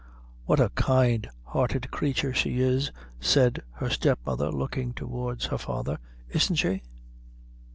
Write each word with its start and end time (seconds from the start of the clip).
"What 0.45 0.59
a 0.59 0.71
kind 0.71 1.29
hearted 1.43 1.91
creature 1.91 2.33
she 2.33 2.59
is," 2.59 2.91
said 3.19 3.61
her 3.73 3.91
step 3.91 4.17
mother, 4.25 4.51
looking 4.51 4.93
towards 4.95 5.45
her 5.45 5.59
father 5.59 5.99
"isn't 6.31 6.55
she?" 6.55 6.81